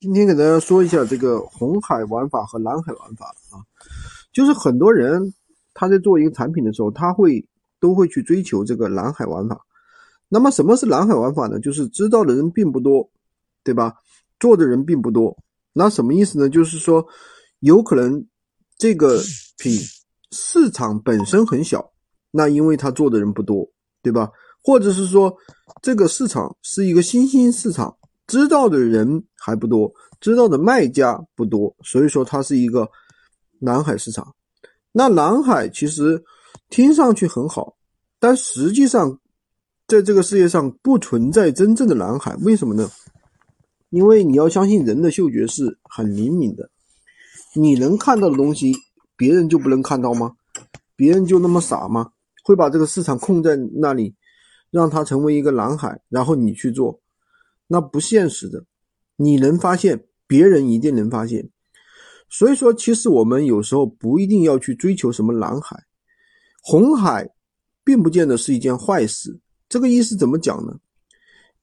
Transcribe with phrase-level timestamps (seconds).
[0.00, 3.58] 今天给大家说一下这个红海玩法和蓝海玩法啊，
[4.32, 5.34] 就是很多人
[5.74, 7.44] 他在做一个产品的时候，他会
[7.80, 9.60] 都会去追求这个蓝海玩法。
[10.28, 11.58] 那么什么是蓝海玩法呢？
[11.58, 13.10] 就是知道的人并不多，
[13.64, 13.92] 对吧？
[14.38, 15.36] 做的人并不多。
[15.72, 16.48] 那什么意思呢？
[16.48, 17.04] 就是说
[17.58, 18.24] 有可能
[18.76, 19.20] 这个
[19.56, 19.76] 品
[20.30, 21.90] 市场本身很小，
[22.30, 23.68] 那因为他做的人不多，
[24.00, 24.30] 对吧？
[24.62, 25.36] 或者是说
[25.82, 27.97] 这个市场是一个新兴市场。
[28.28, 32.88] 知道的人还不多，知道的卖家不多，所以说它是一个
[33.58, 34.34] 蓝海市场。
[34.92, 36.22] 那蓝海其实
[36.68, 37.76] 听上去很好，
[38.20, 39.18] 但实际上
[39.86, 42.36] 在这个世界上不存在真正的蓝海。
[42.42, 42.88] 为什么呢？
[43.90, 46.68] 因为你要相信人的嗅觉是很灵敏的，
[47.54, 48.74] 你能看到的东西，
[49.16, 50.34] 别人就不能看到吗？
[50.94, 52.10] 别人就那么傻吗？
[52.44, 54.14] 会把这个市场控在那里，
[54.70, 57.00] 让它成为一个蓝海，然后你去做？
[57.68, 58.64] 那不现实的，
[59.14, 61.48] 你能发现，别人一定能发现。
[62.30, 65.80] 所以说，其实我们有时候不一定要去追求什么蓝海、
[66.62, 67.28] 红海，
[67.84, 69.38] 并不见得是一件坏事。
[69.68, 70.74] 这个意思怎么讲呢？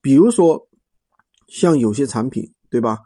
[0.00, 0.68] 比如说，
[1.48, 2.98] 像有些产品，对吧？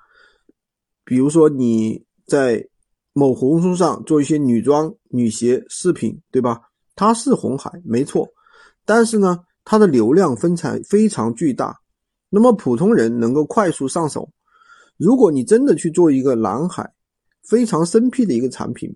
[1.05, 2.65] 比如说你在
[3.13, 6.61] 某红书上做一些女装、女鞋饰品，对吧？
[6.95, 8.29] 它是红海，没错。
[8.85, 11.77] 但是呢，它的流量分产非常巨大。
[12.31, 14.31] 那么普通人能够快速上手。
[14.97, 16.93] 如果你真的去做一个蓝海，
[17.45, 18.95] 非常生僻的一个产品，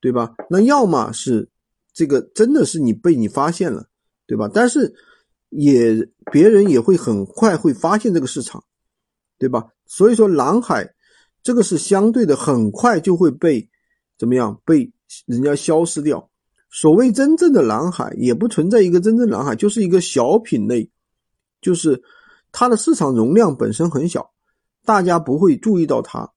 [0.00, 0.34] 对吧？
[0.50, 1.48] 那要么是
[1.92, 3.88] 这个真的是你被你发现了，
[4.26, 4.50] 对吧？
[4.52, 4.92] 但是
[5.50, 5.94] 也
[6.32, 8.62] 别人也会很快会发现这个市场，
[9.38, 9.64] 对吧？
[9.86, 10.92] 所以说蓝海
[11.40, 13.70] 这个是相对的，很快就会被
[14.18, 14.92] 怎么样被
[15.26, 16.28] 人家消失掉。
[16.68, 20.90] 所谓真正的蓝海，也不存在一个真正蓝海，就是一个小品类，
[21.60, 22.02] 就是。
[22.58, 24.30] 它的市场容量本身很小，
[24.82, 26.32] 大家不会注意到它，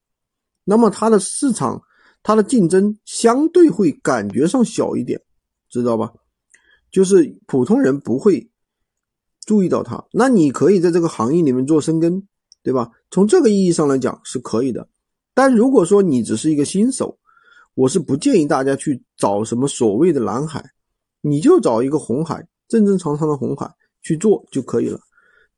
[0.66, 1.82] 那么它的市场、
[2.22, 5.22] 它的竞争相对会感觉上小一点，
[5.70, 6.12] 知道吧？
[6.92, 8.52] 就是普通人不会
[9.46, 10.04] 注意到它。
[10.12, 12.22] 那你可以在这个行业里面做深耕，
[12.64, 12.92] 对吧？
[13.10, 14.90] 从这个意义上来讲是可以的。
[15.34, 17.18] 但如果说你只是一个新手，
[17.76, 20.62] 我是不建议大家去找什么所谓的蓝海，
[21.22, 25.00] 你就找一个红海，正正常常的红海去做就可以了。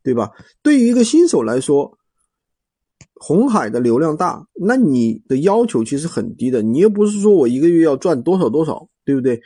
[0.03, 0.31] 对吧？
[0.61, 1.97] 对于一个新手来说，
[3.15, 6.61] 红海的流量大，那你的要求其实很低的。
[6.61, 9.39] 你又不是说我一个月要赚多少多少，对不对？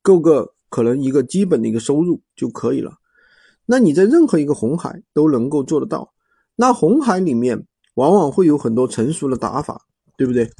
[0.00, 2.92] 够个可能一个基本的一个收入就可以了。
[3.66, 6.12] 那你在任何一个红海都能够做得到。
[6.56, 10.50] 那红海里面往往会有很多成熟的打法，对不对？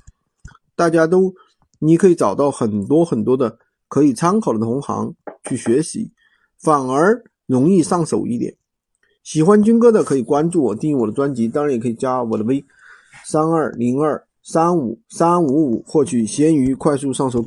[0.75, 1.35] 大家都
[1.79, 3.59] 你可以找到很多很多的
[3.89, 5.15] 可以参考的同行
[5.45, 6.13] 去学习，
[6.59, 8.57] 反而容易上手一点。
[9.25, 12.63] 喜欢军哥的可以关注我，订阅我的专辑，当然也可以加我的微
[13.25, 17.43] 三二零二三五三五五，获取闲鱼快速上手。